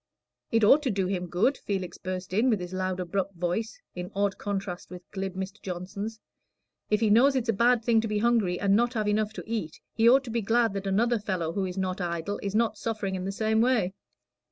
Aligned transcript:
"It 0.51 0.63
ought 0.63 0.81
to 0.81 0.89
do 0.89 1.05
him 1.05 1.27
good," 1.27 1.59
Felix 1.59 1.99
burst 1.99 2.33
in, 2.33 2.49
with 2.49 2.59
his 2.59 2.73
loud, 2.73 2.99
abrupt 2.99 3.35
voice, 3.35 3.79
in 3.93 4.09
odd 4.15 4.39
contrast 4.39 4.89
with 4.89 5.03
glib 5.11 5.35
Mr. 5.35 5.61
Johnson's. 5.61 6.19
"If 6.89 7.01
he 7.01 7.11
knows 7.11 7.35
it's 7.35 7.49
a 7.49 7.53
bad 7.53 7.85
thing 7.85 8.01
to 8.01 8.07
be 8.07 8.17
hungry 8.17 8.59
and 8.59 8.75
not 8.75 8.95
have 8.95 9.07
enough 9.07 9.31
to 9.33 9.43
eat, 9.45 9.79
he 9.93 10.09
ought 10.09 10.23
to 10.23 10.31
be 10.31 10.41
glad 10.41 10.73
that 10.73 10.87
another 10.87 11.19
fellow, 11.19 11.53
who 11.53 11.65
is 11.65 11.77
not 11.77 12.01
idle, 12.01 12.39
is 12.41 12.55
not 12.55 12.79
suffering 12.79 13.13
in 13.13 13.25
the 13.25 13.31
same 13.31 13.61
way." 13.61 13.93